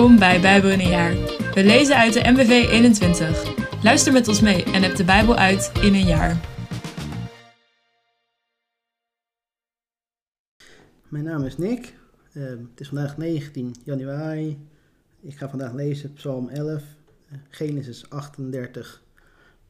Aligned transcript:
Welkom 0.00 0.18
bij 0.18 0.40
Bijbel 0.40 0.70
in 0.70 0.80
een 0.80 0.88
jaar. 0.88 1.14
We 1.54 1.64
lezen 1.64 1.96
uit 1.96 2.12
de 2.12 2.30
MBV 2.30 2.50
21. 2.70 3.82
Luister 3.82 4.12
met 4.12 4.28
ons 4.28 4.40
mee 4.40 4.64
en 4.64 4.82
heb 4.82 4.96
de 4.96 5.04
Bijbel 5.04 5.36
uit 5.36 5.72
in 5.82 5.94
een 5.94 6.06
jaar. 6.06 6.40
Mijn 11.08 11.24
naam 11.24 11.44
is 11.44 11.56
Nick. 11.56 11.94
Uh, 12.32 12.44
het 12.48 12.80
is 12.80 12.88
vandaag 12.88 13.16
19 13.16 13.74
januari. 13.84 14.58
Ik 15.20 15.36
ga 15.36 15.48
vandaag 15.48 15.72
lezen 15.72 16.12
Psalm 16.12 16.48
11, 16.48 16.82
uh, 17.32 17.38
Genesis 17.48 18.10
38 18.10 19.02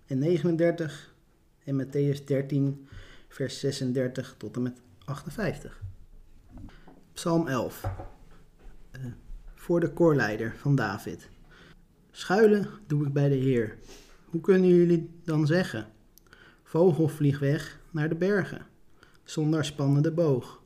en 0.06 0.19
39 0.19 1.15
en 1.65 1.87
Matthäus 1.87 2.24
13, 2.24 2.88
vers 3.28 3.60
36 3.60 4.34
tot 4.38 4.56
en 4.56 4.62
met 4.62 4.80
58. 5.05 5.83
Psalm 7.12 7.48
11. 7.48 7.84
Uh, 8.97 9.05
voor 9.60 9.80
de 9.80 9.92
koorleider 9.92 10.55
van 10.56 10.74
David. 10.74 11.28
Schuilen 12.10 12.66
doe 12.87 13.06
ik 13.06 13.12
bij 13.12 13.28
de 13.28 13.34
Heer. 13.34 13.77
Hoe 14.24 14.41
kunnen 14.41 14.68
jullie 14.68 15.10
dan 15.24 15.46
zeggen? 15.46 15.87
Vogel 16.62 17.09
vlieg 17.09 17.38
weg 17.38 17.80
naar 17.91 18.09
de 18.09 18.15
bergen, 18.15 18.66
zonder 19.24 19.65
spannende 19.65 20.12
boog. 20.12 20.62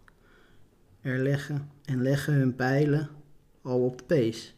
Er 1.01 1.19
leggen 1.19 1.71
en 1.85 2.03
leggen 2.03 2.35
hun 2.35 2.55
pijlen 2.55 3.09
al 3.63 3.85
op 3.85 3.99
de 3.99 4.05
pees, 4.05 4.57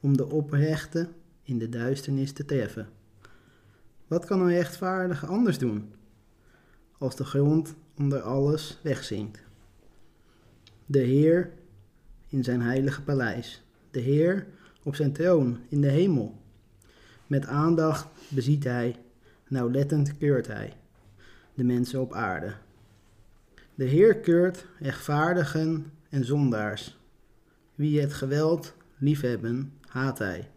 om 0.00 0.16
de 0.16 0.30
oprechte 0.30 1.08
in 1.42 1.58
de 1.58 1.68
duisternis 1.68 2.32
te 2.32 2.44
treffen. 2.44 2.88
Wat 4.06 4.24
kan 4.24 4.40
een 4.40 4.48
rechtvaardige 4.48 5.26
anders 5.26 5.58
doen, 5.58 5.92
als 6.98 7.16
de 7.16 7.24
grond 7.24 7.74
onder 7.96 8.20
alles 8.20 8.78
wegzinkt? 8.82 9.42
De 10.86 10.98
Heer 11.00 11.58
in 12.30 12.44
zijn 12.44 12.62
heilige 12.62 13.02
paleis, 13.02 13.62
de 13.90 14.00
Heer 14.00 14.46
op 14.82 14.94
zijn 14.94 15.12
troon 15.12 15.58
in 15.68 15.80
de 15.80 15.90
hemel. 15.90 16.38
Met 17.26 17.46
aandacht 17.46 18.08
beziet 18.28 18.64
hij, 18.64 18.96
nauwlettend 19.48 20.18
keurt 20.18 20.46
hij 20.46 20.76
de 21.54 21.64
mensen 21.64 22.00
op 22.00 22.12
aarde. 22.12 22.52
De 23.74 23.84
Heer 23.84 24.16
keurt 24.16 24.66
rechtvaardigen 24.78 25.92
en 26.08 26.24
zondaars. 26.24 26.98
Wie 27.74 28.00
het 28.00 28.12
geweld 28.12 28.74
liefhebben, 28.98 29.72
haat 29.86 30.18
hij. 30.18 30.48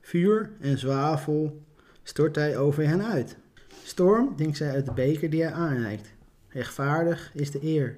Vuur 0.00 0.50
en 0.60 0.78
zwavel 0.78 1.62
stort 2.02 2.36
hij 2.36 2.58
over 2.58 2.86
hen 2.86 3.02
uit. 3.04 3.36
Storm 3.84 4.36
denkt 4.36 4.56
zij 4.56 4.70
uit 4.70 4.84
de 4.84 4.92
beker 4.92 5.30
die 5.30 5.42
hij 5.42 5.52
aanreikt. 5.52 6.12
Rechtvaardig 6.48 7.30
is 7.34 7.50
de 7.50 7.62
eer. 7.62 7.96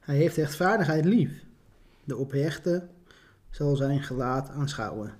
Hij 0.00 0.16
heeft 0.16 0.36
rechtvaardigheid 0.36 1.04
lief. 1.04 1.30
De 2.04 2.16
oprechte 2.16 2.86
zal 3.50 3.76
zijn 3.76 4.02
gelaat 4.02 4.48
aanschouwen. 4.48 5.12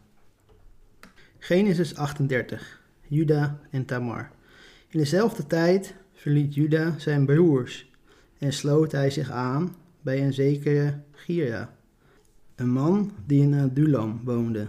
Genesis 1.39 1.97
38. 1.97 2.81
Juda 3.09 3.59
en 3.71 3.85
Tamar. 3.85 4.31
In 4.89 4.99
dezelfde 4.99 5.47
tijd 5.47 5.95
verliet 6.13 6.55
Juda 6.55 6.99
zijn 6.99 7.27
broers 7.27 7.91
en 8.39 8.53
sloot 8.53 8.93
hij 8.93 9.11
zich 9.11 9.31
aan 9.31 9.75
bij 10.01 10.25
een 10.25 10.33
zekere 10.33 11.01
Gira, 11.13 11.75
een 12.55 12.71
man 12.71 13.13
die 13.27 13.43
in 13.43 13.55
Adulam 13.55 14.21
woonde. 14.25 14.67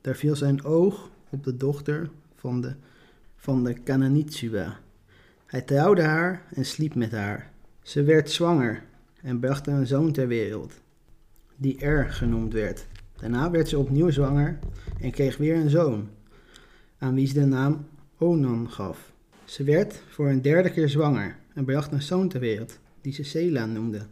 Daar 0.00 0.16
viel 0.16 0.36
zijn 0.36 0.64
oog 0.64 1.10
op 1.30 1.44
de 1.44 1.56
dochter 1.56 2.10
van 2.34 2.60
de, 2.60 2.74
van 3.36 3.64
de. 3.64 4.72
Hij 5.46 5.62
trouwde 5.62 6.02
haar 6.02 6.42
en 6.54 6.64
sliep 6.64 6.94
met 6.94 7.12
haar. 7.12 7.52
Ze 7.82 8.02
werd 8.02 8.30
zwanger 8.30 8.82
en 9.22 9.40
bracht 9.40 9.66
een 9.66 9.86
zoon 9.86 10.12
ter 10.12 10.28
wereld, 10.28 10.72
die 11.60 11.78
Er 11.78 12.10
genoemd 12.10 12.52
werd. 12.52 12.86
Daarna 13.20 13.50
werd 13.50 13.68
ze 13.68 13.78
opnieuw 13.78 14.10
zwanger 14.10 14.58
en 15.00 15.10
kreeg 15.10 15.36
weer 15.36 15.56
een 15.56 15.70
zoon, 15.70 16.08
aan 16.98 17.14
wie 17.14 17.26
ze 17.26 17.34
de 17.34 17.44
naam 17.44 17.86
Onan 18.18 18.70
gaf. 18.70 19.12
Ze 19.44 19.64
werd 19.64 20.02
voor 20.08 20.28
een 20.28 20.42
derde 20.42 20.70
keer 20.70 20.88
zwanger 20.88 21.36
en 21.54 21.64
bracht 21.64 21.92
een 21.92 22.02
zoon 22.02 22.28
ter 22.28 22.40
wereld, 22.40 22.78
die 23.00 23.12
ze 23.12 23.22
Sela 23.22 23.66
noemde. 23.66 24.06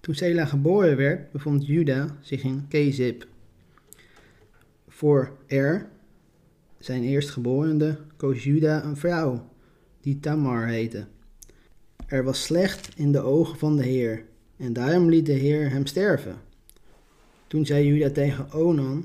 Toen 0.00 0.14
Sela 0.14 0.44
geboren 0.44 0.96
werd, 0.96 1.32
bevond 1.32 1.66
Juda 1.66 2.16
zich 2.20 2.42
in 2.42 2.64
Kezib. 2.68 3.26
Voor 4.88 5.36
Er, 5.46 5.86
zijn 6.78 7.02
eerstgeborene, 7.02 7.98
koos 8.16 8.44
Juda 8.44 8.84
een 8.84 8.96
vrouw, 8.96 9.48
die 10.00 10.20
Tamar 10.20 10.66
heette. 10.66 11.06
Er 12.06 12.24
was 12.24 12.42
slecht 12.42 12.88
in 12.96 13.12
de 13.12 13.20
ogen 13.20 13.58
van 13.58 13.76
de 13.76 13.82
Heer, 13.82 14.24
en 14.56 14.72
daarom 14.72 15.08
liet 15.08 15.26
de 15.26 15.32
Heer 15.32 15.70
hem 15.70 15.86
sterven. 15.86 16.43
Toen 17.54 17.66
zei 17.66 17.86
Juda 17.86 18.10
tegen 18.10 18.52
Onan, 18.52 19.04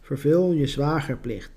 vervul 0.00 0.52
je 0.52 0.66
zwagerplicht, 0.66 1.50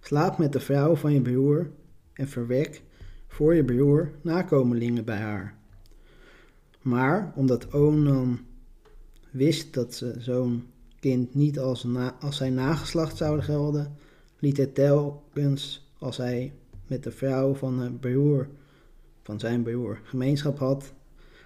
slaap 0.00 0.38
met 0.38 0.52
de 0.52 0.60
vrouw 0.60 0.94
van 0.94 1.12
je 1.12 1.20
broer 1.20 1.70
en 2.12 2.28
verwek 2.28 2.82
voor 3.28 3.54
je 3.54 3.64
broer 3.64 4.10
nakomelingen 4.22 5.04
bij 5.04 5.16
haar. 5.16 5.54
Maar 6.82 7.32
omdat 7.34 7.72
Onan 7.72 8.40
wist 9.30 9.74
dat 9.74 10.04
zo'n 10.18 10.66
kind 11.00 11.34
niet 11.34 11.58
als, 11.58 11.84
na, 11.84 12.16
als 12.20 12.36
zijn 12.36 12.54
nageslacht 12.54 13.16
zouden 13.16 13.44
gelden, 13.44 13.96
liet 14.38 14.56
hij 14.56 14.66
telkens 14.66 15.90
als 15.98 16.16
hij 16.16 16.52
met 16.86 17.02
de 17.02 17.10
vrouw 17.10 17.54
van, 17.54 17.80
een 17.80 17.98
broer, 17.98 18.48
van 19.22 19.40
zijn 19.40 19.62
broer 19.62 20.00
gemeenschap 20.02 20.58
had, 20.58 20.92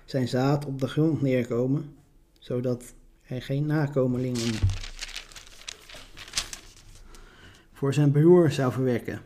zijn 0.04 0.28
zaad 0.28 0.66
op 0.66 0.80
de 0.80 0.88
grond 0.88 1.22
neerkomen, 1.22 1.94
zodat 2.38 2.94
hij 3.24 3.40
geen 3.40 3.66
nakomelingen 3.66 4.54
voor 7.72 7.94
zijn 7.94 8.10
broer 8.10 8.50
zou 8.50 8.72
verwekken. 8.72 9.20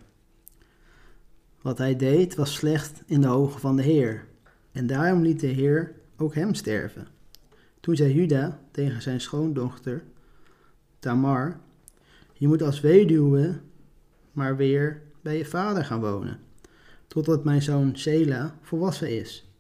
Wat 1.60 1.78
hij 1.78 1.96
deed 1.96 2.34
was 2.34 2.54
slecht 2.54 3.02
in 3.06 3.20
de 3.20 3.28
ogen 3.28 3.60
van 3.60 3.76
de 3.76 3.82
Heer, 3.82 4.26
en 4.72 4.86
daarom 4.86 5.22
liet 5.22 5.40
de 5.40 5.46
Heer 5.46 5.94
ook 6.16 6.34
hem 6.34 6.54
sterven. 6.54 7.06
Toen 7.80 7.96
zei 7.96 8.14
Juda 8.14 8.60
tegen 8.70 9.02
zijn 9.02 9.20
schoondochter 9.20 10.02
Tamar: 10.98 11.60
Je 12.32 12.48
moet 12.48 12.62
als 12.62 12.80
weduwe 12.80 13.60
maar 14.32 14.56
weer 14.56 15.02
bij 15.20 15.36
je 15.38 15.44
vader 15.44 15.84
gaan 15.84 16.00
wonen, 16.00 16.40
totdat 17.06 17.44
mijn 17.44 17.62
zoon 17.62 17.96
Sela 17.96 18.58
volwassen 18.62 19.18
is. 19.18 19.50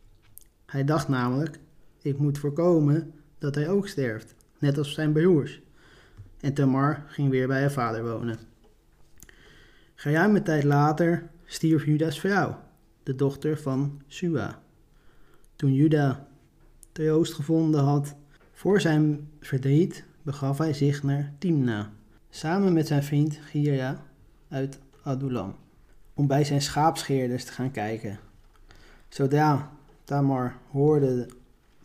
Hij 0.66 0.84
dacht 0.84 1.08
namelijk: 1.08 1.58
Ik 2.02 2.18
moet 2.18 2.38
voorkomen 2.38 3.12
dat 3.38 3.54
hij 3.54 3.68
ook 3.68 3.88
sterft, 3.88 4.34
net 4.58 4.78
als 4.78 4.94
zijn 4.94 5.12
broers. 5.12 5.60
En 6.40 6.54
Tamar 6.54 7.04
ging 7.06 7.30
weer 7.30 7.46
bij 7.46 7.60
haar 7.60 7.72
vader 7.72 8.04
wonen. 8.04 8.38
Geruime 9.94 10.42
tijd 10.42 10.64
later 10.64 11.28
stierf 11.44 11.84
Juda's 11.84 12.20
vrouw, 12.20 12.58
de 13.02 13.14
dochter 13.14 13.58
van 13.58 14.02
Sua. 14.06 14.62
Toen 15.56 15.74
Juda 15.74 16.26
troost 16.92 17.34
gevonden 17.34 17.80
had 17.80 18.14
voor 18.52 18.80
zijn 18.80 19.28
verdriet, 19.40 20.04
begaf 20.22 20.58
hij 20.58 20.72
zich 20.72 21.02
naar 21.02 21.32
Timna, 21.38 21.92
samen 22.30 22.72
met 22.72 22.86
zijn 22.86 23.02
vriend 23.02 23.38
Gira 23.42 24.06
uit 24.48 24.78
Adulam, 25.02 25.54
om 26.14 26.26
bij 26.26 26.44
zijn 26.44 26.62
schaapscheerders 26.62 27.44
te 27.44 27.52
gaan 27.52 27.70
kijken. 27.70 28.18
Zodra 29.08 29.70
Tamar 30.04 30.56
hoorde 30.70 31.26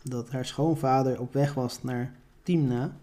dat 0.04 0.30
haar 0.30 0.44
schoonvader 0.44 1.20
op 1.20 1.32
weg 1.32 1.54
was 1.54 1.82
naar 1.82 2.14
Timna 2.42 2.96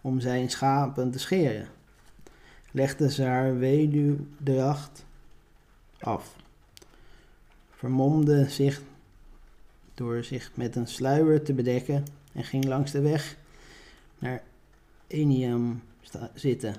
om 0.00 0.20
zijn 0.20 0.50
schapen 0.50 1.10
te 1.10 1.18
scheren, 1.18 1.68
legde 2.70 3.10
ze 3.10 3.22
haar 3.22 3.58
weduwdracht 3.58 5.04
af, 5.98 6.36
vermomde 7.70 8.48
zich 8.48 8.82
door 9.94 10.24
zich 10.24 10.50
met 10.54 10.76
een 10.76 10.86
sluier 10.86 11.42
te 11.42 11.52
bedekken 11.52 12.04
en 12.32 12.44
ging 12.44 12.64
langs 12.64 12.90
de 12.90 13.00
weg 13.00 13.36
naar 14.18 14.42
Eniam 15.06 15.82
zitten. 16.34 16.74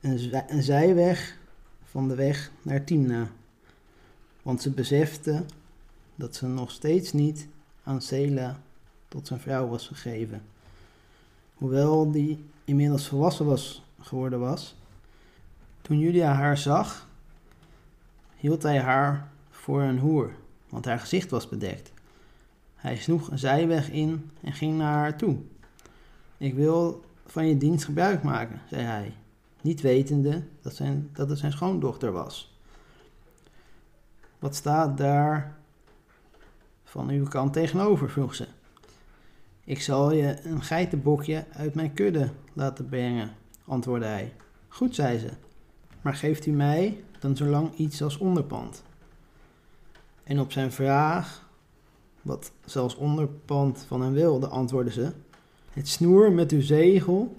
Een, 0.00 0.42
een 0.48 0.62
zijweg 0.62 1.38
van 1.84 2.08
de 2.08 2.14
weg 2.14 2.50
naar 2.62 2.84
Timna, 2.84 3.30
want 4.42 4.62
ze 4.62 4.70
besefte 4.70 5.44
dat 6.14 6.34
ze 6.34 6.46
nog 6.46 6.70
steeds 6.70 7.12
niet 7.12 7.48
aan 7.84 8.02
Sela 8.02 8.60
tot 9.08 9.26
zijn 9.26 9.40
vrouw 9.40 9.68
was 9.68 9.86
gegeven. 9.86 10.42
Hoewel 11.54 12.10
die 12.10 12.44
inmiddels 12.64 13.08
volwassen 13.08 13.46
was 13.46 13.82
geworden 14.00 14.40
was. 14.40 14.74
Toen 15.82 15.98
Julia 15.98 16.32
haar 16.32 16.58
zag, 16.58 17.08
hield 18.36 18.62
hij 18.62 18.78
haar 18.80 19.30
voor 19.50 19.82
een 19.82 19.98
hoer, 19.98 20.34
want 20.68 20.84
haar 20.84 20.98
gezicht 20.98 21.30
was 21.30 21.48
bedekt. 21.48 21.92
Hij 22.74 22.96
sloeg 22.96 23.30
een 23.30 23.38
zijweg 23.38 23.90
in 23.90 24.30
en 24.40 24.52
ging 24.52 24.78
naar 24.78 24.94
haar 24.94 25.16
toe. 25.16 25.36
Ik 26.36 26.54
wil 26.54 27.04
van 27.26 27.46
je 27.46 27.58
dienst 27.58 27.84
gebruik 27.84 28.22
maken, 28.22 28.60
zei 28.68 28.82
hij, 28.82 29.14
niet 29.60 29.80
wetende 29.80 30.42
dat, 30.62 30.74
zijn, 30.74 31.10
dat 31.12 31.28
het 31.28 31.38
zijn 31.38 31.52
schoondochter 31.52 32.12
was. 32.12 32.56
Wat 34.38 34.54
staat 34.54 34.98
daar 34.98 35.56
van 36.92 37.08
uw 37.08 37.26
kant 37.28 37.52
tegenover? 37.52 38.10
vroeg 38.10 38.34
ze. 38.34 38.46
Ik 39.64 39.82
zal 39.82 40.12
je 40.12 40.44
een 40.44 40.62
geitenbokje 40.62 41.44
uit 41.52 41.74
mijn 41.74 41.92
kudde 41.92 42.30
laten 42.52 42.86
brengen, 42.86 43.30
antwoordde 43.64 44.06
hij. 44.06 44.32
Goed, 44.68 44.94
zei 44.94 45.18
ze, 45.18 45.28
maar 46.00 46.14
geeft 46.14 46.46
u 46.46 46.50
mij 46.50 47.04
dan 47.18 47.36
zolang 47.36 47.74
iets 47.74 48.02
als 48.02 48.18
onderpand? 48.18 48.82
En 50.22 50.40
op 50.40 50.52
zijn 50.52 50.72
vraag, 50.72 51.48
wat 52.22 52.52
zelfs 52.64 52.94
onderpand 52.94 53.84
van 53.88 54.02
hem 54.02 54.12
wilde, 54.12 54.46
antwoordde 54.46 54.92
ze: 54.92 55.12
Het 55.70 55.88
snoer 55.88 56.32
met 56.32 56.52
uw 56.52 56.62
zegel 56.62 57.34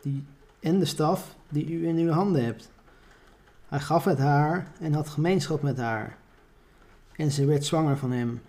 die, 0.00 0.24
en 0.60 0.78
de 0.78 0.84
staf 0.84 1.36
die 1.48 1.70
u 1.70 1.88
in 1.88 1.96
uw 1.96 2.10
handen 2.10 2.44
hebt. 2.44 2.70
Hij 3.68 3.80
gaf 3.80 4.04
het 4.04 4.18
haar 4.18 4.72
en 4.80 4.92
had 4.92 5.08
gemeenschap 5.08 5.62
met 5.62 5.76
haar. 5.76 6.18
En 7.16 7.30
ze 7.30 7.44
werd 7.44 7.64
zwanger 7.64 7.98
van 7.98 8.12
hem. 8.12 8.40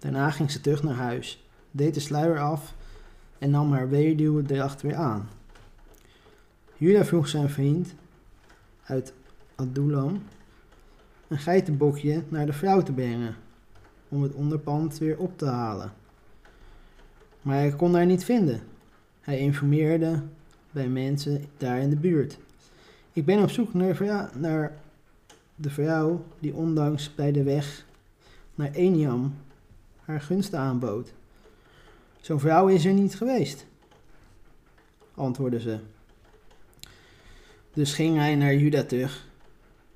Daarna 0.00 0.30
ging 0.30 0.50
ze 0.50 0.60
terug 0.60 0.82
naar 0.82 0.94
huis, 0.94 1.44
deed 1.70 1.94
de 1.94 2.00
sluier 2.00 2.38
af 2.38 2.74
en 3.38 3.50
nam 3.50 3.72
haar 3.72 3.88
weduwe 3.88 4.42
dracht 4.42 4.82
weer 4.82 4.94
aan. 4.94 5.28
Juda 6.76 7.04
vroeg 7.04 7.28
zijn 7.28 7.50
vriend 7.50 7.94
uit 8.82 9.12
Adulam 9.54 10.22
een 11.28 11.38
geitenbokje 11.38 12.22
naar 12.28 12.46
de 12.46 12.52
vrouw 12.52 12.82
te 12.82 12.92
brengen, 12.92 13.34
om 14.08 14.22
het 14.22 14.32
onderpand 14.32 14.98
weer 14.98 15.18
op 15.18 15.38
te 15.38 15.46
halen. 15.46 15.92
Maar 17.42 17.56
hij 17.56 17.70
kon 17.70 17.94
haar 17.94 18.06
niet 18.06 18.24
vinden. 18.24 18.60
Hij 19.20 19.38
informeerde 19.38 20.22
bij 20.70 20.88
mensen 20.88 21.44
daar 21.56 21.80
in 21.80 21.90
de 21.90 21.96
buurt. 21.96 22.38
Ik 23.12 23.24
ben 23.24 23.42
op 23.42 23.50
zoek 23.50 23.74
naar, 23.74 24.30
naar 24.34 24.72
de 25.54 25.70
vrouw 25.70 26.24
die 26.38 26.54
ondanks 26.54 27.14
bij 27.14 27.32
de 27.32 27.42
weg 27.42 27.84
naar 28.54 28.70
Eniam 28.70 29.34
haar 30.10 30.20
gunsten 30.20 30.58
aanbood. 30.58 31.12
Zo'n 32.20 32.40
vrouw 32.40 32.68
is 32.68 32.84
er 32.84 32.92
niet 32.92 33.14
geweest, 33.14 33.66
antwoordde 35.14 35.60
ze. 35.60 35.78
Dus 37.72 37.92
ging 37.92 38.16
hij 38.16 38.34
naar 38.34 38.54
Juda 38.54 38.82
terug. 38.82 39.28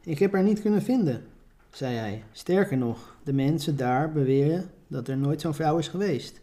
Ik 0.00 0.18
heb 0.18 0.32
haar 0.32 0.42
niet 0.42 0.60
kunnen 0.60 0.82
vinden, 0.82 1.26
zei 1.70 1.96
hij. 1.96 2.24
Sterker 2.32 2.76
nog, 2.76 3.16
de 3.22 3.32
mensen 3.32 3.76
daar 3.76 4.12
beweren 4.12 4.70
dat 4.86 5.08
er 5.08 5.16
nooit 5.16 5.40
zo'n 5.40 5.54
vrouw 5.54 5.78
is 5.78 5.88
geweest. 5.88 6.40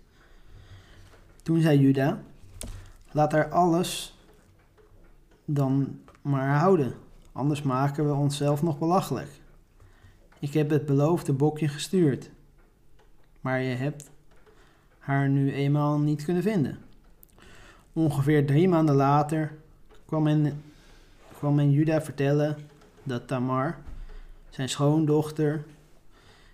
Toen 1.44 1.62
zei 1.62 1.80
Juda: 1.80 2.24
Laat 3.12 3.32
haar 3.32 3.50
alles 3.50 4.18
dan 5.46 6.00
maar 6.22 6.58
houden, 6.58 6.94
anders 7.32 7.62
maken 7.62 8.08
we 8.08 8.14
onszelf 8.14 8.64
nog 8.64 8.80
belachelijk. 8.80 9.30
Ik 10.40 10.54
heb 10.54 10.70
het 10.70 10.86
beloofde 10.86 11.34
bokje 11.34 11.68
gestuurd, 11.68 12.30
maar 13.42 13.62
je 13.62 13.76
hebt 13.76 14.10
haar 15.00 15.30
nu 15.30 15.54
eenmaal 15.54 16.00
niet 16.00 16.24
kunnen 16.24 16.44
vinden. 16.44 16.80
Ongeveer 17.94 18.46
drie 18.46 18.70
maanden 18.70 18.96
later 18.96 19.54
kwam 20.06 20.24
men, 20.24 20.64
kwam 21.38 21.56
men 21.56 21.72
Juda 21.72 22.02
vertellen 22.02 22.58
dat 23.04 23.28
Tamar, 23.28 23.78
zijn 24.50 24.70
schoondochter, 24.70 25.64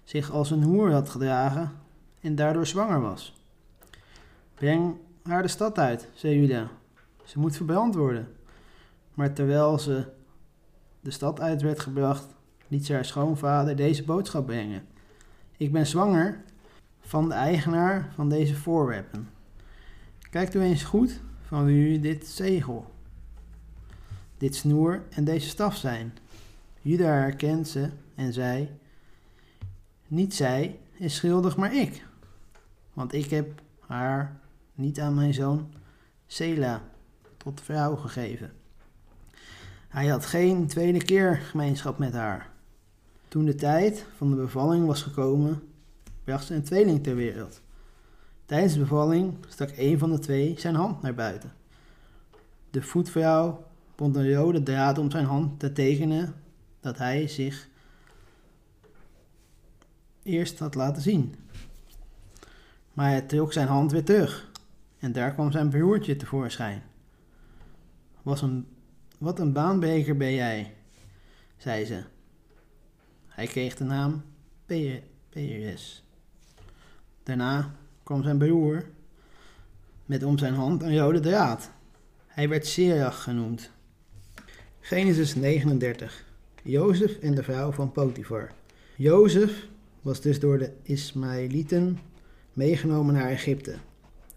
zich 0.03 0.31
als 0.31 0.51
een 0.51 0.63
hoer 0.63 0.91
had 0.91 1.09
gedragen 1.09 1.71
en 2.21 2.35
daardoor 2.35 2.65
zwanger 2.65 3.01
was. 3.01 3.33
Breng 4.53 4.95
haar 5.23 5.41
de 5.41 5.47
stad 5.47 5.79
uit, 5.79 6.09
zei 6.13 6.39
Juda. 6.39 6.67
Ze 7.23 7.39
moet 7.39 7.55
verbrand 7.55 7.95
worden. 7.95 8.27
Maar 9.13 9.33
terwijl 9.33 9.79
ze 9.79 10.05
de 10.99 11.11
stad 11.11 11.39
uit 11.39 11.61
werd 11.61 11.79
gebracht, 11.79 12.27
liet 12.67 12.85
ze 12.85 12.93
haar 12.93 13.05
schoonvader 13.05 13.75
deze 13.75 14.03
boodschap 14.03 14.45
brengen. 14.45 14.87
Ik 15.57 15.71
ben 15.71 15.87
zwanger 15.87 16.43
van 17.07 17.29
de 17.29 17.33
eigenaar 17.33 18.11
van 18.15 18.29
deze 18.29 18.55
voorwerpen. 18.55 19.29
Kijkt 20.29 20.55
u 20.55 20.61
eens 20.61 20.83
goed 20.83 21.19
van 21.41 21.65
wie 21.65 21.99
dit 21.99 22.27
zegel, 22.27 22.93
dit 24.37 24.55
snoer 24.55 25.03
en 25.09 25.23
deze 25.23 25.47
staf 25.47 25.75
zijn. 25.75 26.13
Juda 26.81 27.05
herkent 27.05 27.67
ze 27.67 27.89
en 28.15 28.33
zei: 28.33 28.69
Niet 30.07 30.33
zij 30.33 30.79
is 30.93 31.15
schuldig, 31.15 31.57
maar 31.57 31.75
ik. 31.75 32.05
Want 32.93 33.13
ik 33.13 33.29
heb 33.29 33.61
haar 33.79 34.39
niet 34.73 34.99
aan 34.99 35.15
mijn 35.15 35.33
zoon 35.33 35.69
Sela 36.25 36.81
tot 37.37 37.61
vrouw 37.61 37.95
gegeven. 37.95 38.51
Hij 39.87 40.07
had 40.07 40.25
geen 40.25 40.67
tweede 40.67 41.03
keer 41.03 41.35
gemeenschap 41.35 41.97
met 41.97 42.13
haar. 42.13 42.49
Toen 43.27 43.45
de 43.45 43.55
tijd 43.55 44.05
van 44.17 44.29
de 44.29 44.35
bevalling 44.35 44.85
was 44.85 45.01
gekomen, 45.01 45.61
bracht 46.27 46.45
ze 46.45 46.55
een 46.55 46.63
tweeling 46.63 47.03
ter 47.03 47.15
wereld. 47.15 47.61
Tijdens 48.45 48.73
de 48.73 48.79
bevalling 48.79 49.33
stak 49.47 49.69
een 49.77 49.97
van 49.97 50.11
de 50.11 50.19
twee 50.19 50.59
zijn 50.59 50.75
hand 50.75 51.01
naar 51.01 51.13
buiten. 51.13 51.51
De 52.69 52.81
voetvrouw 52.81 53.65
bond 53.95 54.15
een 54.15 54.33
rode 54.33 54.63
draad 54.63 54.97
om 54.97 55.11
zijn 55.11 55.25
hand 55.25 55.59
te 55.59 55.71
tekenen 55.71 56.33
dat 56.79 56.97
hij 56.97 57.27
zich 57.27 57.67
eerst 60.23 60.59
had 60.59 60.75
laten 60.75 61.01
zien. 61.01 61.35
Maar 62.93 63.09
hij 63.09 63.21
trok 63.21 63.53
zijn 63.53 63.67
hand 63.67 63.91
weer 63.91 64.05
terug 64.05 64.51
en 64.99 65.11
daar 65.11 65.33
kwam 65.33 65.51
zijn 65.51 65.69
broertje 65.69 66.15
tevoorschijn. 66.15 66.83
Was 68.21 68.41
een 68.41 68.67
wat 69.17 69.39
een 69.39 69.53
baanbeker 69.53 70.17
ben 70.17 70.33
jij, 70.33 70.73
zei 71.57 71.85
ze. 71.85 72.03
Hij 73.27 73.47
kreeg 73.47 73.75
de 73.75 73.83
naam 73.83 74.23
Peres. 75.29 76.01
Daarna 77.27 77.75
kwam 78.03 78.23
zijn 78.23 78.37
broer 78.37 78.85
met 80.05 80.23
om 80.23 80.37
zijn 80.37 80.53
hand 80.53 80.81
een 80.81 80.97
rode 80.97 81.19
draad. 81.19 81.71
Hij 82.27 82.49
werd 82.49 82.67
Serach 82.67 83.23
genoemd. 83.23 83.71
Genesis 84.79 85.35
39. 85.35 86.25
Jozef 86.63 87.17
en 87.17 87.35
de 87.35 87.43
vrouw 87.43 87.71
van 87.71 87.91
Potifar. 87.91 88.51
Jozef 88.95 89.67
was 90.01 90.21
dus 90.21 90.39
door 90.39 90.57
de 90.57 90.71
Ismaëlieten 90.83 91.99
meegenomen 92.53 93.13
naar 93.13 93.29
Egypte. 93.29 93.75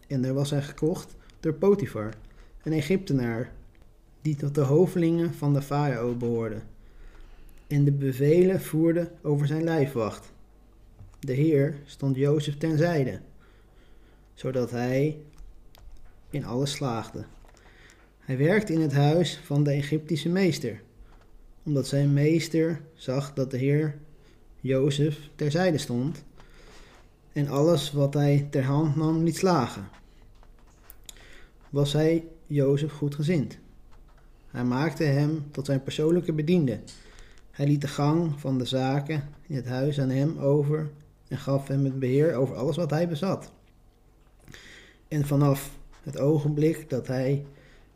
En 0.07 0.23
daar 0.23 0.35
was 0.35 0.51
hij 0.51 0.63
gekocht 0.63 1.17
door 1.41 1.55
Potifar, 1.55 2.15
een 2.63 2.73
Egyptenaar 2.73 3.53
die 4.23 4.37
tot 4.37 4.55
de 4.55 4.61
hovelingen 4.61 5.35
van 5.35 5.55
de 5.55 5.63
farao 5.63 6.15
behoorden, 6.15 6.63
en 7.67 7.85
de 7.85 7.93
bevelen 7.93 8.61
voerde 8.61 9.11
over 9.23 9.47
zijn 9.47 9.65
lijfwacht. 9.65 10.33
De 11.21 11.33
Heer 11.33 11.79
stond 11.85 12.17
Jozef 12.17 12.57
ten 12.57 12.79
zijde, 12.79 13.21
zodat 14.35 14.71
hij 14.71 15.19
in 16.31 16.45
alles 16.45 16.73
slaagde. 16.73 17.25
Hij 18.19 18.39
werkte 18.39 18.73
in 18.73 18.81
het 18.81 18.93
huis 18.93 19.41
van 19.45 19.65
de 19.65 19.71
Egyptische 19.71 20.29
meester, 20.29 20.83
omdat 21.63 21.87
zijn 21.87 22.13
meester 22.13 22.81
zag 22.95 23.35
dat 23.35 23.51
de 23.51 23.57
Heer 23.57 23.99
Jozef 24.61 25.19
terzijde 25.35 25.79
stond 25.79 26.25
en 27.33 27.49
alles 27.49 27.93
wat 27.93 28.15
hij 28.15 28.47
ter 28.51 28.65
hand 28.65 28.97
nam 28.97 29.25
liet 29.25 29.37
slagen. 29.37 29.89
Was 31.71 31.93
hij 31.93 32.25
Jozef 32.47 32.93
goedgezind? 32.93 33.59
Hij 34.51 34.65
maakte 34.65 35.05
hem 35.05 35.45
tot 35.51 35.67
zijn 35.67 35.83
persoonlijke 35.83 36.33
bediende. 36.33 36.81
Hij 37.51 37.67
liet 37.67 37.81
de 37.81 37.89
gang 37.89 38.41
van 38.41 38.59
de 38.59 38.65
zaken 38.65 39.29
in 39.47 39.57
het 39.57 39.67
huis 39.67 40.01
aan 40.01 40.11
hem 40.11 40.39
over 40.39 40.91
en 41.31 41.39
gaf 41.39 41.69
hem 41.69 41.85
het 41.85 41.99
beheer 41.99 42.35
over 42.35 42.57
alles 42.57 42.77
wat 42.77 42.91
hij 42.91 43.09
bezat. 43.09 43.51
En 45.09 45.27
vanaf 45.27 45.71
het 46.03 46.19
ogenblik 46.19 46.91
dat 46.91 47.07
hij 47.07 47.45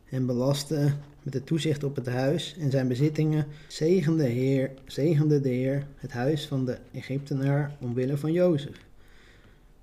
hem 0.05 0.27
belastte 0.27 0.93
met 1.23 1.35
het 1.35 1.47
toezicht 1.47 1.85
op 1.85 1.97
het 1.97 2.07
huis 2.07 2.57
en 2.59 2.71
zijn 2.71 2.89
bezittingen, 2.89 3.47
zegende, 3.67 4.25
heer, 4.25 4.71
zegende 4.87 5.41
de 5.41 5.49
Heer 5.49 5.87
het 5.97 6.13
huis 6.13 6.47
van 6.47 6.65
de 6.65 6.79
Egyptenaar 6.93 7.77
omwille 7.81 8.17
van 8.17 8.33
Jozef. 8.33 8.85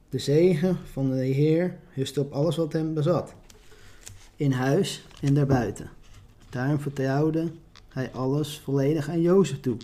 De 0.09 0.19
zegen 0.19 0.77
van 0.91 1.11
de 1.11 1.25
Heer 1.25 1.77
rustte 1.95 2.21
op 2.21 2.31
alles 2.31 2.55
wat 2.55 2.73
hem 2.73 2.93
bezat, 2.93 3.33
in 4.35 4.51
huis 4.51 5.05
en 5.21 5.33
daarbuiten. 5.33 5.89
Daarom 6.49 6.79
vertrouwde 6.79 7.51
hij 7.87 8.11
alles 8.11 8.59
volledig 8.63 9.09
aan 9.09 9.21
Jozef 9.21 9.59
toe. 9.59 9.77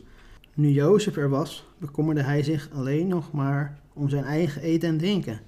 Nu 0.58 0.72
Jozef 0.72 1.18
er 1.18 1.30
was, 1.30 1.68
bekommerde 1.78 2.22
hij 2.22 2.44
zich 2.44 2.70
alleen 2.74 3.08
nog 3.08 3.32
maar 3.32 3.80
om 3.94 4.10
zijn 4.10 4.24
eigen 4.24 4.62
eten 4.62 4.90
en 4.90 4.98
drinken. 4.98 5.40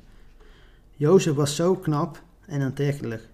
Jozef 0.95 1.33
was 1.33 1.55
zo 1.55 1.75
knap 1.75 2.23
en 2.45 2.61
aantrekkelijk. 2.61 3.27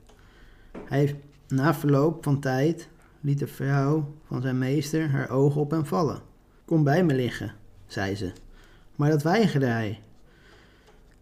Hij, 0.86 1.22
na 1.48 1.74
verloop 1.74 2.24
van 2.24 2.39
tijd, 2.39 2.88
liet 3.22 3.39
de 3.39 3.48
vrouw 3.48 4.13
van 4.25 4.41
zijn 4.41 4.58
meester 4.58 5.10
haar 5.10 5.29
ogen 5.29 5.62
op 5.62 5.72
hem 5.72 5.86
vallen. 5.86 6.22
Kom 6.65 6.84
bij 6.84 7.03
me 7.03 7.15
liggen, 7.15 7.53
zei 7.88 8.15
ze. 8.15 8.32
Maar 8.96 9.10
dat 9.10 9.24
weigerde 9.24 9.65
hij. 9.65 10.01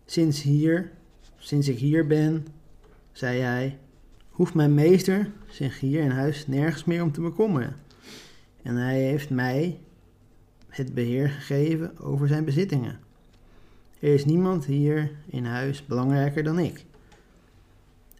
Sinds 0.05 0.41
hier, 0.41 0.91
sinds 1.37 1.67
ik 1.67 1.77
hier 1.77 2.07
ben, 2.07 2.47
zei 3.11 3.39
hij, 3.39 3.77
hoeft 4.29 4.53
mijn 4.53 4.73
meester 4.73 5.31
zich 5.47 5.79
hier 5.79 6.01
in 6.01 6.11
huis 6.11 6.47
nergens 6.47 6.83
meer 6.83 7.03
om 7.03 7.11
te 7.11 7.21
bekommeren. 7.21 7.75
En 8.61 8.75
hij 8.75 9.01
heeft 9.01 9.29
mij 9.29 9.79
het 10.75 10.93
beheer 10.93 11.29
gegeven 11.29 11.99
over 11.99 12.27
zijn 12.27 12.45
bezittingen. 12.45 12.99
Er 13.99 14.13
is 14.13 14.25
niemand 14.25 14.65
hier 14.65 15.11
in 15.25 15.45
huis 15.45 15.85
belangrijker 15.85 16.43
dan 16.43 16.59
ik. 16.59 16.85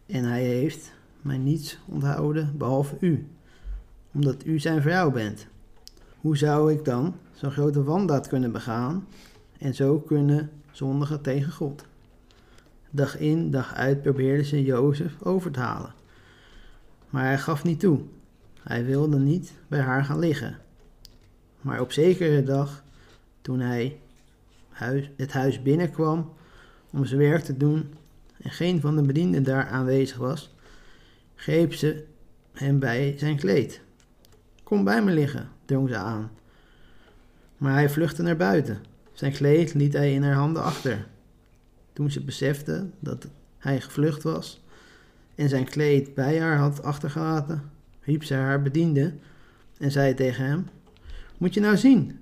En 0.06 0.24
hij 0.24 0.42
heeft 0.42 0.92
mij 1.22 1.38
niets 1.38 1.78
onthouden 1.86 2.58
behalve 2.58 2.96
u, 3.00 3.26
omdat 4.12 4.44
u 4.44 4.58
zijn 4.58 4.82
vrouw 4.82 5.10
bent. 5.10 5.46
Hoe 6.20 6.36
zou 6.36 6.72
ik 6.72 6.84
dan 6.84 7.14
zo'n 7.32 7.50
grote 7.50 7.82
wandaad 7.82 8.28
kunnen 8.28 8.52
begaan 8.52 9.06
en 9.58 9.74
zo 9.74 9.98
kunnen 9.98 10.50
zondigen 10.70 11.20
tegen 11.20 11.52
God? 11.52 11.84
Dag 12.90 13.18
in, 13.18 13.50
dag 13.50 13.74
uit 13.74 14.02
probeerde 14.02 14.44
ze 14.44 14.62
Jozef 14.62 15.22
over 15.22 15.50
te 15.50 15.60
halen. 15.60 15.94
Maar 17.10 17.24
hij 17.24 17.38
gaf 17.38 17.64
niet 17.64 17.80
toe. 17.80 18.00
Hij 18.62 18.84
wilde 18.84 19.18
niet 19.18 19.52
bij 19.68 19.80
haar 19.80 20.04
gaan 20.04 20.18
liggen. 20.18 20.58
Maar 21.64 21.80
op 21.80 21.92
zekere 21.92 22.42
dag, 22.42 22.82
toen 23.40 23.60
hij 23.60 23.98
huis, 24.68 25.10
het 25.16 25.32
huis 25.32 25.62
binnenkwam 25.62 26.32
om 26.90 27.04
zijn 27.04 27.20
werk 27.20 27.42
te 27.42 27.56
doen 27.56 27.94
en 28.42 28.50
geen 28.50 28.80
van 28.80 28.96
de 28.96 29.02
bedienden 29.02 29.42
daar 29.42 29.66
aanwezig 29.66 30.16
was, 30.16 30.54
greep 31.34 31.74
ze 31.74 32.04
hem 32.52 32.78
bij 32.78 33.14
zijn 33.18 33.36
kleed. 33.36 33.80
Kom 34.62 34.84
bij 34.84 35.02
me 35.02 35.12
liggen, 35.12 35.48
drong 35.64 35.88
ze 35.88 35.96
aan. 35.96 36.30
Maar 37.56 37.72
hij 37.72 37.90
vluchtte 37.90 38.22
naar 38.22 38.36
buiten. 38.36 38.82
Zijn 39.12 39.32
kleed 39.32 39.74
liet 39.74 39.92
hij 39.92 40.12
in 40.12 40.22
haar 40.22 40.34
handen 40.34 40.62
achter. 40.62 41.06
Toen 41.92 42.10
ze 42.10 42.24
besefte 42.24 42.86
dat 43.00 43.26
hij 43.58 43.80
gevlucht 43.80 44.22
was 44.22 44.62
en 45.34 45.48
zijn 45.48 45.64
kleed 45.64 46.14
bij 46.14 46.40
haar 46.40 46.56
had 46.56 46.82
achtergelaten, 46.82 47.70
riep 48.00 48.24
ze 48.24 48.34
haar 48.34 48.62
bediende 48.62 49.14
en 49.78 49.90
zei 49.90 50.14
tegen 50.14 50.44
hem: 50.44 50.66
Moet 51.38 51.54
je 51.54 51.60
nou 51.60 51.76
zien? 51.76 52.18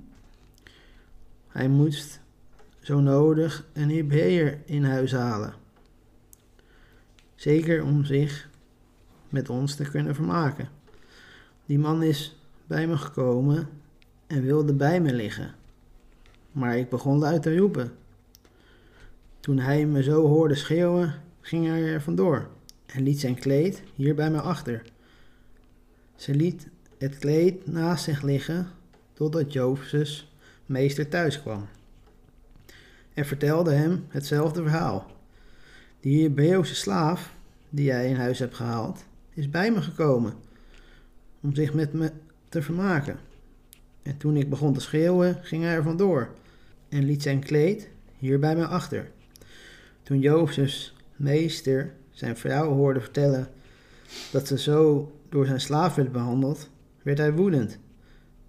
Hij 1.49 1.69
moest 1.69 2.21
zo 2.81 3.01
nodig 3.01 3.67
een 3.73 3.91
Hebreeër 3.91 4.59
in 4.65 4.85
huis 4.85 5.13
halen. 5.13 5.55
Zeker 7.35 7.83
om 7.83 8.05
zich 8.05 8.49
met 9.29 9.49
ons 9.49 9.75
te 9.75 9.85
kunnen 9.85 10.15
vermaken. 10.15 10.69
Die 11.67 11.79
man 11.79 12.03
is 12.03 12.37
bij 12.67 12.87
me 12.87 12.97
gekomen 12.97 13.69
en 14.27 14.43
wilde 14.43 14.73
bij 14.73 15.01
me 15.01 15.13
liggen. 15.15 15.55
Maar 16.53 16.79
ik 16.79 16.89
begon 16.89 17.19
luid 17.19 17.43
te 17.43 17.57
roepen. 17.57 17.93
Toen 19.41 19.59
hij 19.59 19.87
me 19.87 20.03
zo 20.03 20.27
hoorde 20.27 20.55
schreeuwen, 20.55 21.15
ging 21.41 21.67
hij 21.67 21.83
er 21.83 22.03
vandoor 22.03 22.49
en 22.87 23.03
liet 23.03 23.21
zijn 23.21 23.35
kleed 23.35 23.83
hier 23.95 24.15
bij 24.15 24.31
me 24.31 24.41
achter. 24.41 24.83
Ze 26.17 26.35
liet 26.35 26.69
het 26.99 27.19
kleed 27.19 27.67
naast 27.67 28.05
zich 28.05 28.23
liggen 28.23 28.69
totdat 29.23 29.53
Jozefs 29.53 30.33
meester 30.67 31.09
thuis 31.09 31.43
kwam 31.43 31.69
en 33.15 33.27
vertelde 33.27 33.73
hem 33.73 34.05
hetzelfde 34.09 34.63
verhaal. 34.63 35.11
Die 36.01 36.23
Hebreeuwse 36.23 36.75
slaaf 36.75 37.35
die 37.71 37.85
jij 37.85 38.09
in 38.09 38.17
huis 38.17 38.39
hebt 38.39 38.55
gehaald, 38.55 39.05
is 39.35 39.51
bij 39.51 39.73
me 39.73 39.83
gekomen 39.83 40.35
om 41.41 41.55
zich 41.55 41.75
met 41.75 41.93
me 41.93 42.11
te 42.49 42.63
vermaken. 42.63 43.19
En 44.03 44.17
toen 44.17 44.37
ik 44.37 44.51
begon 44.51 44.75
te 44.75 44.81
schreeuwen, 44.81 45.39
ging 45.43 45.63
hij 45.63 45.75
er 45.75 45.83
vandoor 45.83 46.29
en 46.89 47.05
liet 47.05 47.23
zijn 47.23 47.41
kleed 47.41 47.89
hier 48.19 48.39
bij 48.39 48.57
me 48.57 48.67
achter. 48.67 49.11
Toen 50.03 50.21
Jozefs 50.21 50.95
meester 51.17 51.93
zijn 52.11 52.37
vrouw 52.37 52.73
hoorde 52.73 53.01
vertellen 53.01 53.49
dat 54.33 54.47
ze 54.47 54.59
zo 54.59 55.13
door 55.29 55.47
zijn 55.47 55.61
slaaf 55.61 55.95
werd 55.95 56.13
behandeld, 56.13 56.71
werd 57.03 57.19
hij 57.19 57.33
woedend. 57.33 57.79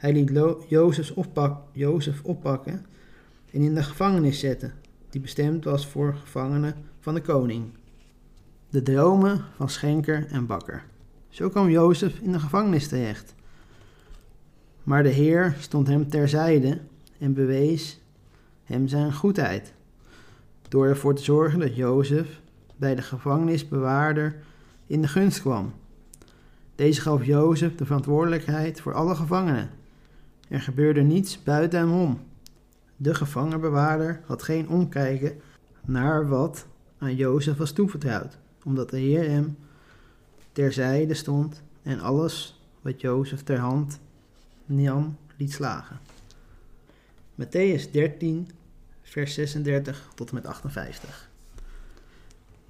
Hij 0.03 0.13
liet 0.13 0.31
Jozef, 0.67 1.11
oppak, 1.11 1.61
Jozef 1.71 2.23
oppakken 2.23 2.85
en 3.51 3.61
in 3.61 3.75
de 3.75 3.83
gevangenis 3.83 4.39
zetten, 4.39 4.73
die 5.09 5.21
bestemd 5.21 5.63
was 5.63 5.87
voor 5.87 6.15
gevangenen 6.15 6.75
van 6.99 7.13
de 7.13 7.21
koning. 7.21 7.65
De 8.69 8.81
dromen 8.81 9.45
van 9.55 9.69
schenker 9.69 10.27
en 10.29 10.45
bakker. 10.45 10.83
Zo 11.29 11.49
kwam 11.49 11.69
Jozef 11.69 12.19
in 12.19 12.31
de 12.31 12.39
gevangenis 12.39 12.87
terecht. 12.87 13.35
Maar 14.83 15.03
de 15.03 15.09
Heer 15.09 15.55
stond 15.59 15.87
hem 15.87 16.09
terzijde 16.09 16.79
en 17.19 17.33
bewees 17.33 17.99
hem 18.63 18.87
zijn 18.87 19.13
goedheid, 19.13 19.73
door 20.67 20.87
ervoor 20.87 21.15
te 21.15 21.23
zorgen 21.23 21.59
dat 21.59 21.75
Jozef 21.75 22.41
bij 22.75 22.95
de 22.95 23.01
gevangenisbewaarder 23.01 24.35
in 24.87 25.01
de 25.01 25.07
gunst 25.07 25.41
kwam. 25.41 25.73
Deze 26.75 27.01
gaf 27.01 27.25
Jozef 27.25 27.75
de 27.75 27.85
verantwoordelijkheid 27.85 28.81
voor 28.81 28.93
alle 28.93 29.15
gevangenen. 29.15 29.81
Er 30.53 30.61
gebeurde 30.61 31.01
niets 31.01 31.43
buiten 31.43 31.79
hem 31.79 31.91
om. 31.91 32.19
De 32.95 33.15
gevangenbewaarder 33.15 34.21
had 34.25 34.43
geen 34.43 34.69
omkijken 34.69 35.41
naar 35.85 36.27
wat 36.27 36.67
aan 36.97 37.15
Jozef 37.15 37.57
was 37.57 37.71
toevertrouwd, 37.71 38.37
omdat 38.63 38.89
de 38.89 38.97
Heer 38.97 39.29
hem 39.29 39.57
terzijde 40.51 41.13
stond 41.13 41.61
en 41.83 41.99
alles 41.99 42.61
wat 42.81 43.01
Jozef 43.01 43.43
ter 43.43 43.57
hand 43.57 43.99
nam 44.65 45.17
liet 45.37 45.51
slagen. 45.51 45.99
Matthäus 47.41 47.91
13, 47.91 48.49
vers 49.01 49.33
36 49.33 50.09
tot 50.15 50.29
en 50.29 50.35
met 50.35 50.45
58. 50.45 51.29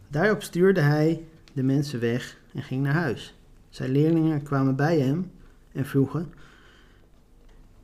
Daarop 0.08 0.44
stuurde 0.44 0.82
hij 0.82 1.26
de 1.54 1.64
mensen 1.64 2.00
weg 2.00 2.38
en 2.54 2.64
ging 2.64 2.84
naar 2.84 2.94
huis. 2.94 3.36
Zijn 3.70 3.92
leerlingen 3.92 4.44
kwamen 4.44 4.76
bij 4.76 5.00
hem 5.00 5.32
en 5.72 5.86
vroegen: 5.86 6.34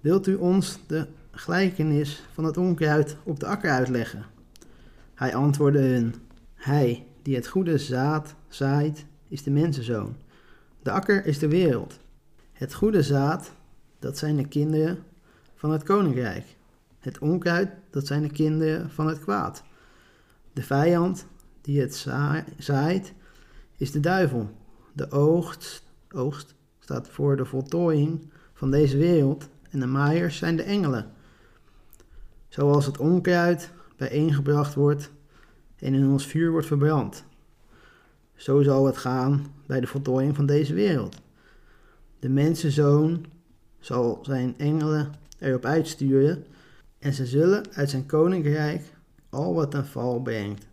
Wilt 0.01 0.27
u 0.27 0.36
ons 0.36 0.79
de 0.88 1.08
gelijkenis 1.32 2.24
van 2.34 2.44
het 2.44 2.58
onkruid 2.58 3.18
op 3.24 3.39
de 3.39 3.46
akker 3.46 3.72
uitleggen? 3.72 4.25
Hij 5.13 5.36
antwoordde 5.36 5.79
hun: 5.79 6.15
Hij 6.53 7.08
die 7.22 7.36
het 7.36 7.48
goede 7.48 7.77
zaad 7.77 8.36
zaait, 8.48 9.06
is 9.27 9.44
de 9.44 9.51
mensenzoon. 9.51 10.15
De 10.82 10.91
akker 10.91 11.25
is 11.25 11.39
de 11.39 11.48
wereld. 11.48 12.00
Het 12.51 12.74
goede 12.74 13.03
zaad, 13.03 13.51
dat 14.00 14.18
zijn 14.18 14.36
de 14.36 14.48
kinderen 14.48 15.03
van 15.56 15.72
het 15.72 15.84
koninkrijk. 15.84 16.46
Het 17.00 17.18
onkruid, 17.18 17.70
dat 17.89 18.08
zijn 18.08 18.22
de 18.22 18.32
kinderen 18.32 18.89
van 18.89 19.08
het 19.08 19.20
kwaad. 19.20 19.63
De 20.53 20.63
vijand 20.63 21.25
die 21.62 21.82
het 21.82 21.96
zaait, 22.58 23.13
is 23.77 23.91
de 23.91 24.00
duivel. 24.00 24.50
De 24.94 25.12
oogst, 25.12 25.84
oogst 26.12 26.56
staat 26.79 27.08
voor 27.08 27.38
de 27.38 27.46
voltooiing 27.46 28.32
van 28.53 28.72
deze 28.72 28.98
wereld 28.98 29.50
en 29.70 29.80
de 29.80 29.86
maaiers 29.86 30.38
zijn 30.38 30.56
de 30.56 30.64
engelen. 30.64 31.12
Zoals 32.48 32.86
het 32.86 32.98
onkruid 32.98 33.72
bijeengebracht 33.98 34.74
wordt 34.74 35.12
en 35.80 35.94
in 35.94 36.08
ons 36.08 36.28
vuur 36.28 36.52
wordt 36.52 36.68
verbrand. 36.68 37.24
Zo 38.36 38.62
zal 38.62 38.86
het 38.86 38.98
gaan 38.98 39.46
bij 39.66 39.80
de 39.80 39.88
voltooiing 39.88 40.36
van 40.36 40.46
deze 40.46 40.74
wereld. 40.74 41.16
De 42.20 42.30
mensenzoon 42.30 43.26
zal 43.80 44.20
zijn 44.22 44.54
engelen 44.58 45.12
erop 45.40 45.66
uitsturen 45.66 46.46
en 47.00 47.14
ze 47.14 47.26
zullen 47.26 47.64
uit 47.74 47.90
zijn 47.90 48.06
koninkrijk 48.06 48.84
al 49.30 49.54
wat 49.54 49.74
een 49.74 49.86
val 49.86 50.22
brengt 50.22 50.68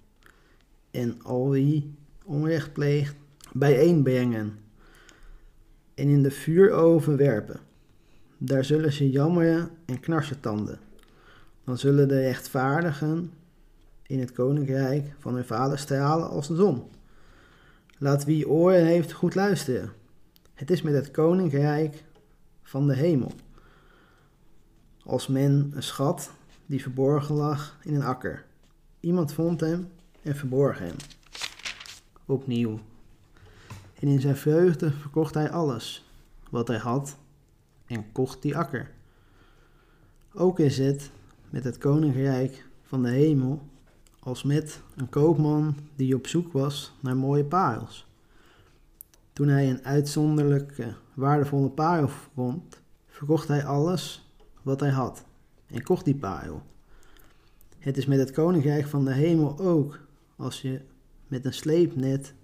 en 0.91 1.23
al 1.23 1.51
wie 1.51 1.95
onrecht 2.25 2.73
pleegt 2.73 3.17
bijeenbrengen 3.53 4.59
en 5.95 6.09
in 6.09 6.23
de 6.23 6.31
vuuroven 6.31 7.17
werpen. 7.17 7.61
Daar 8.39 8.65
zullen 8.65 8.93
ze 8.93 9.11
jammeren 9.11 9.71
en 9.85 10.01
knarsen 10.01 10.41
tanden. 10.41 10.79
Dan 11.65 11.79
zullen 11.79 12.09
de 12.09 12.21
rechtvaardigen 12.21 13.33
in 14.03 14.21
het 14.21 14.33
koninkrijk 14.33 15.15
van 15.19 15.35
hun 15.35 15.45
vader 15.45 15.79
stralen 15.79 16.29
als 16.29 16.49
de 16.49 16.55
zon. 16.55 16.83
Laat 17.99 18.25
wie 18.25 18.49
oren 18.49 18.85
heeft 18.85 19.13
goed 19.13 19.35
luisteren. 19.35 19.93
Het 20.55 20.71
is 20.71 20.83
met 20.83 20.95
het 20.95 21.11
koninkrijk 21.11 22.05
van 22.63 22.87
de 22.87 22.95
hemel. 22.95 23.33
Als 25.05 25.27
men 25.27 25.73
een 25.75 25.83
schat 25.83 26.31
die 26.67 26.83
verborgen 26.83 27.35
lag 27.35 27.79
in 27.83 27.95
een 27.95 28.03
akker. 28.03 28.45
Iemand 29.01 29.33
vond 29.33 29.61
hem 29.61 29.89
en 30.23 30.37
verborg 30.37 30.79
hem. 30.79 30.97
Opnieuw. 32.27 32.81
En 34.01 34.09
in 34.09 34.21
zijn 34.21 34.37
vreugde 34.37 34.91
verkocht 34.91 35.35
hij 35.35 35.51
alles 35.51 36.11
wat 36.51 36.69
hij 36.69 36.79
had 36.79 37.17
en 37.87 38.13
kocht 38.13 38.43
die 38.43 38.57
akker. 38.57 38.91
Ook 40.33 40.59
is 40.59 40.79
het 40.79 41.11
met 41.51 41.65
het 41.65 41.79
koninkrijk 41.79 42.67
van 42.83 43.03
de 43.03 43.11
hemel 43.11 43.63
als 44.19 44.43
met 44.43 44.81
een 44.97 45.09
koopman 45.09 45.77
die 45.97 46.15
op 46.15 46.27
zoek 46.27 46.53
was 46.53 46.95
naar 47.01 47.17
mooie 47.17 47.45
parels. 47.45 48.07
Toen 49.33 49.49
hij 49.49 49.71
een 49.71 49.85
uitzonderlijke, 49.85 50.95
waardevolle 51.15 51.71
parel 51.71 52.09
vond, 52.09 52.81
verkocht 53.09 53.49
hij 53.49 53.65
alles 53.65 54.31
wat 54.63 54.81
hij 54.81 54.91
had 54.91 55.25
en 55.67 55.83
kocht 55.83 56.05
die 56.05 56.17
parel. 56.17 56.63
Het 57.79 57.97
is 57.97 58.07
met 58.07 58.19
het 58.19 58.31
koninkrijk 58.31 58.87
van 58.87 59.05
de 59.05 59.13
hemel 59.13 59.59
ook 59.59 60.01
als 60.37 60.63
je 60.63 60.81
met 61.27 61.45
een 61.45 61.55
sleepnet 61.55 62.35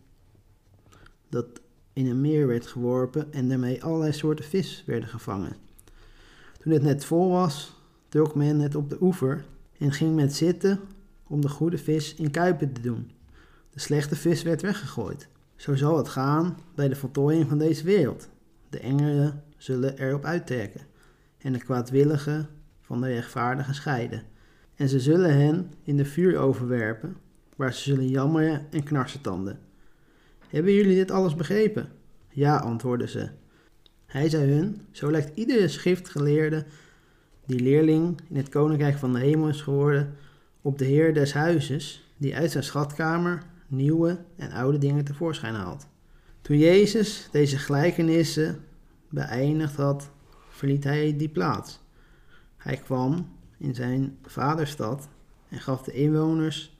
dat 1.28 1.46
in 1.92 2.06
een 2.06 2.20
meer 2.20 2.46
werd 2.46 2.66
geworpen 2.66 3.32
en 3.32 3.48
daarmee 3.48 3.84
allerlei 3.84 4.12
soorten 4.12 4.44
vis 4.44 4.82
werden 4.86 5.08
gevangen. 5.08 5.56
Toen 6.58 6.72
het 6.72 6.82
net 6.82 7.04
vol 7.04 7.30
was, 7.30 7.80
trok 8.08 8.34
men 8.34 8.60
het 8.60 8.74
op 8.74 8.90
de 8.90 8.96
oever 9.00 9.44
en 9.78 9.92
ging 9.92 10.14
men 10.14 10.30
zitten 10.30 10.80
om 11.26 11.40
de 11.40 11.48
goede 11.48 11.78
vis 11.78 12.14
in 12.14 12.30
kuipen 12.30 12.72
te 12.72 12.80
doen. 12.80 13.10
De 13.70 13.80
slechte 13.80 14.16
vis 14.16 14.42
werd 14.42 14.62
weggegooid. 14.62 15.28
Zo 15.56 15.74
zal 15.74 15.96
het 15.96 16.08
gaan 16.08 16.56
bij 16.74 16.88
de 16.88 16.96
voltooiing 16.96 17.48
van 17.48 17.58
deze 17.58 17.84
wereld. 17.84 18.28
De 18.68 18.78
engelen 18.78 19.42
zullen 19.56 19.98
erop 19.98 20.24
uittrekken 20.24 20.80
en 21.38 21.52
de 21.52 21.58
kwaadwilligen 21.58 22.48
van 22.80 23.00
de 23.00 23.06
rechtvaardigen 23.06 23.74
scheiden. 23.74 24.22
En 24.74 24.88
ze 24.88 25.00
zullen 25.00 25.38
hen 25.38 25.72
in 25.82 25.96
de 25.96 26.04
vuur 26.04 26.38
overwerpen, 26.38 27.16
waar 27.56 27.72
ze 27.72 27.82
zullen 27.82 28.08
jammeren 28.08 28.66
en 28.70 28.82
knarsetanden. 28.82 29.58
Hebben 30.52 30.72
jullie 30.72 30.94
dit 30.94 31.10
alles 31.10 31.34
begrepen? 31.34 31.88
Ja, 32.28 32.56
antwoordden 32.56 33.08
ze. 33.08 33.28
Hij 34.06 34.28
zei 34.28 34.52
hun, 34.52 34.80
zo 34.90 35.10
lijkt 35.10 35.36
iedere 35.36 35.68
schriftgeleerde 35.68 36.64
die 37.46 37.60
leerling 37.60 38.20
in 38.28 38.36
het 38.36 38.48
koninkrijk 38.48 38.98
van 38.98 39.12
de 39.12 39.18
hemel 39.18 39.48
is 39.48 39.60
geworden, 39.60 40.14
op 40.60 40.78
de 40.78 40.84
heer 40.84 41.14
des 41.14 41.32
huizes, 41.32 42.12
die 42.16 42.36
uit 42.36 42.50
zijn 42.50 42.64
schatkamer 42.64 43.42
nieuwe 43.66 44.18
en 44.36 44.50
oude 44.50 44.78
dingen 44.78 45.04
tevoorschijn 45.04 45.54
haalt. 45.54 45.86
Toen 46.40 46.58
Jezus 46.58 47.28
deze 47.30 47.58
gelijkenissen 47.58 48.64
beëindigd 49.08 49.76
had, 49.76 50.10
verliet 50.50 50.84
hij 50.84 51.16
die 51.16 51.28
plaats. 51.28 51.80
Hij 52.56 52.76
kwam 52.76 53.36
in 53.58 53.74
zijn 53.74 54.18
vaderstad 54.22 55.08
en 55.48 55.60
gaf 55.60 55.82
de 55.82 55.92
inwoners 55.92 56.76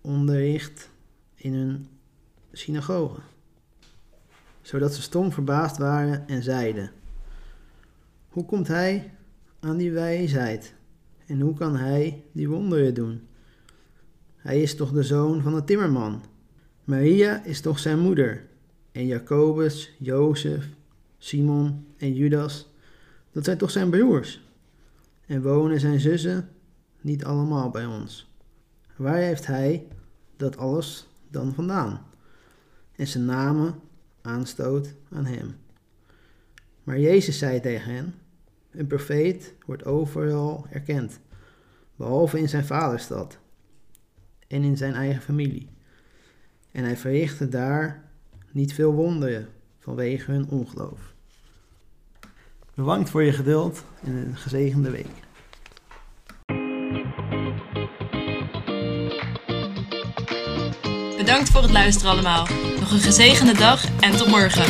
onderricht 0.00 0.90
in 1.34 1.54
hun 1.54 1.86
synagoge, 2.58 3.20
zodat 4.62 4.94
ze 4.94 5.02
stom 5.02 5.32
verbaasd 5.32 5.78
waren 5.78 6.28
en 6.28 6.42
zeiden: 6.42 6.90
Hoe 8.28 8.44
komt 8.44 8.68
hij 8.68 9.12
aan 9.60 9.76
die 9.76 9.92
wijsheid 9.92 10.74
en 11.26 11.40
hoe 11.40 11.54
kan 11.54 11.76
hij 11.76 12.24
die 12.32 12.48
wonderen 12.48 12.94
doen? 12.94 13.20
Hij 14.36 14.62
is 14.62 14.76
toch 14.76 14.92
de 14.92 15.02
zoon 15.02 15.42
van 15.42 15.54
de 15.54 15.64
timmerman? 15.64 16.22
Maria 16.84 17.44
is 17.44 17.60
toch 17.60 17.78
zijn 17.78 17.98
moeder? 17.98 18.46
En 18.92 19.06
Jacobus, 19.06 19.92
Jozef, 19.98 20.68
Simon 21.18 21.86
en 21.96 22.14
Judas, 22.14 22.68
dat 23.32 23.44
zijn 23.44 23.58
toch 23.58 23.70
zijn 23.70 23.90
broers? 23.90 24.44
En 25.26 25.42
wonen 25.42 25.80
zijn 25.80 26.00
zussen 26.00 26.48
niet 27.00 27.24
allemaal 27.24 27.70
bij 27.70 27.86
ons? 27.86 28.30
Waar 28.96 29.16
heeft 29.16 29.46
hij 29.46 29.86
dat 30.36 30.56
alles 30.56 31.08
dan 31.28 31.54
vandaan? 31.54 32.06
En 32.96 33.06
ze 33.06 33.18
namen 33.18 33.74
aanstoot 34.22 34.94
aan 35.12 35.26
hem. 35.26 35.56
Maar 36.84 36.98
Jezus 36.98 37.38
zei 37.38 37.60
tegen 37.60 37.94
hen: 37.94 38.14
Een 38.70 38.86
profeet 38.86 39.54
wordt 39.66 39.84
overal 39.84 40.66
erkend, 40.70 41.20
behalve 41.96 42.38
in 42.38 42.48
zijn 42.48 42.64
vaderstad 42.64 43.38
en 44.48 44.62
in 44.62 44.76
zijn 44.76 44.94
eigen 44.94 45.22
familie. 45.22 45.68
En 46.72 46.84
hij 46.84 46.96
verrichtte 46.96 47.48
daar 47.48 48.04
niet 48.50 48.72
veel 48.72 48.92
wonderen 48.92 49.48
vanwege 49.78 50.30
hun 50.30 50.48
ongeloof. 50.48 51.14
Bedankt 52.74 53.10
voor 53.10 53.22
je 53.22 53.32
geduld 53.32 53.84
en 54.04 54.12
een 54.12 54.36
gezegende 54.36 54.90
week. 54.90 55.25
Bedankt 61.36 61.54
voor 61.54 61.66
het 61.66 61.72
luisteren 61.72 62.12
allemaal. 62.12 62.46
Nog 62.80 62.90
een 62.90 63.00
gezegende 63.00 63.52
dag 63.52 63.84
en 64.00 64.16
tot 64.16 64.26
morgen. 64.26 64.64